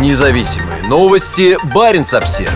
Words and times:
Независимые 0.00 0.82
новости. 0.88 1.56
Барин 1.72 2.04
обсерва 2.12 2.50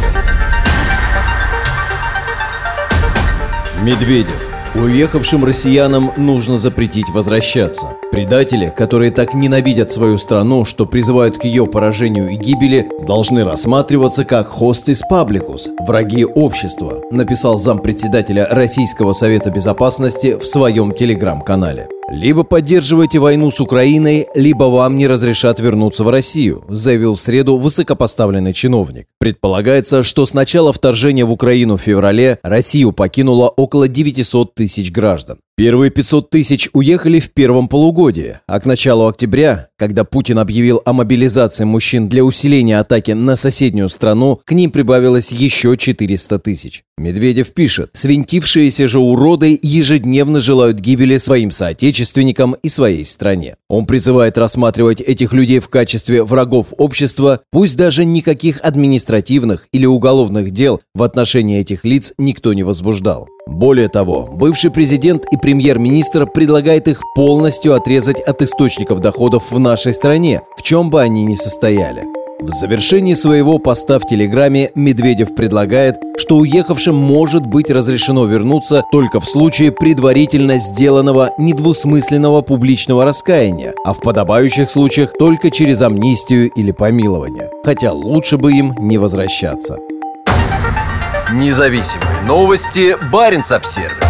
Медведев. 3.84 4.50
Уехавшим 4.74 5.44
россиянам 5.44 6.12
нужно 6.16 6.58
запретить 6.58 7.08
возвращаться. 7.10 7.96
Предатели, 8.10 8.72
которые 8.76 9.12
так 9.12 9.34
ненавидят 9.34 9.92
свою 9.92 10.18
страну, 10.18 10.64
что 10.64 10.84
призывают 10.84 11.38
к 11.38 11.44
ее 11.44 11.66
поражению 11.66 12.28
и 12.28 12.36
гибели, 12.36 12.90
должны 13.06 13.44
рассматриваться 13.44 14.24
как 14.24 14.48
хостис 14.48 15.02
пабликус, 15.08 15.68
враги 15.78 16.24
общества, 16.24 17.02
написал 17.12 17.56
зампредседателя 17.56 18.48
Российского 18.50 19.12
совета 19.12 19.50
безопасности 19.50 20.36
в 20.36 20.44
своем 20.44 20.92
телеграм-канале. 20.92 21.88
«Либо 22.10 22.42
поддерживайте 22.42 23.18
войну 23.18 23.50
с 23.50 23.60
Украиной, 23.60 24.28
либо 24.34 24.64
вам 24.64 24.96
не 24.96 25.06
разрешат 25.06 25.60
вернуться 25.60 26.04
в 26.04 26.08
Россию», 26.08 26.64
заявил 26.68 27.14
в 27.14 27.20
среду 27.20 27.56
высокопоставленный 27.56 28.54
чиновник. 28.54 29.06
Предполагается, 29.18 30.02
что 30.02 30.24
с 30.24 30.32
начала 30.32 30.72
вторжения 30.72 31.26
в 31.26 31.32
Украину 31.32 31.76
в 31.76 31.82
феврале 31.82 32.38
Россию 32.42 32.92
покинуло 32.92 33.48
около 33.48 33.88
900 33.88 34.54
тысяч 34.54 34.90
граждан. 34.90 35.38
Первые 35.58 35.90
500 35.90 36.30
тысяч 36.30 36.68
уехали 36.72 37.18
в 37.18 37.32
первом 37.32 37.66
полугодии, 37.66 38.38
а 38.46 38.60
к 38.60 38.64
началу 38.64 39.08
октября, 39.08 39.70
когда 39.76 40.04
Путин 40.04 40.38
объявил 40.38 40.80
о 40.84 40.92
мобилизации 40.92 41.64
мужчин 41.64 42.08
для 42.08 42.22
усиления 42.22 42.78
атаки 42.78 43.10
на 43.10 43.34
соседнюю 43.34 43.88
страну, 43.88 44.40
к 44.44 44.52
ним 44.52 44.70
прибавилось 44.70 45.32
еще 45.32 45.76
400 45.76 46.38
тысяч. 46.38 46.84
Медведев 46.96 47.54
пишет, 47.54 47.90
свинтившиеся 47.94 48.86
же 48.86 49.00
уроды 49.00 49.58
ежедневно 49.60 50.40
желают 50.40 50.78
гибели 50.78 51.18
своим 51.18 51.50
соотечественникам 51.50 52.54
и 52.62 52.68
своей 52.68 53.04
стране. 53.04 53.56
Он 53.68 53.84
призывает 53.84 54.38
рассматривать 54.38 55.00
этих 55.00 55.32
людей 55.32 55.58
в 55.58 55.68
качестве 55.68 56.22
врагов 56.22 56.72
общества, 56.78 57.40
пусть 57.50 57.76
даже 57.76 58.04
никаких 58.04 58.60
административных 58.62 59.66
или 59.72 59.86
уголовных 59.86 60.52
дел 60.52 60.80
в 60.94 61.02
отношении 61.02 61.58
этих 61.58 61.84
лиц 61.84 62.14
никто 62.16 62.52
не 62.52 62.62
возбуждал. 62.62 63.26
Более 63.48 63.88
того, 63.88 64.28
бывший 64.30 64.70
президент 64.70 65.24
и 65.32 65.38
премьер-министр 65.38 66.26
предлагает 66.26 66.86
их 66.86 67.02
полностью 67.14 67.74
отрезать 67.74 68.20
от 68.20 68.42
источников 68.42 69.00
доходов 69.00 69.50
в 69.50 69.58
нашей 69.58 69.94
стране, 69.94 70.42
в 70.56 70.62
чем 70.62 70.90
бы 70.90 71.00
они 71.00 71.24
ни 71.24 71.34
состояли. 71.34 72.04
В 72.40 72.50
завершении 72.50 73.14
своего 73.14 73.58
поста 73.58 73.98
в 73.98 74.06
Телеграме 74.06 74.70
Медведев 74.76 75.34
предлагает, 75.34 75.96
что 76.18 76.36
уехавшим 76.36 76.94
может 76.94 77.44
быть 77.46 77.70
разрешено 77.70 78.26
вернуться 78.26 78.84
только 78.92 79.18
в 79.18 79.24
случае 79.24 79.72
предварительно 79.72 80.58
сделанного 80.58 81.30
недвусмысленного 81.38 82.42
публичного 82.42 83.04
раскаяния, 83.04 83.74
а 83.84 83.92
в 83.92 84.00
подобающих 84.00 84.70
случаях 84.70 85.14
только 85.18 85.50
через 85.50 85.82
амнистию 85.82 86.50
или 86.50 86.70
помилование. 86.70 87.50
Хотя 87.64 87.92
лучше 87.92 88.36
бы 88.36 88.52
им 88.52 88.72
не 88.78 88.98
возвращаться. 88.98 89.78
Независимые 91.32 92.22
новости. 92.22 92.96
Барин 93.12 93.44
обсервис 93.52 94.07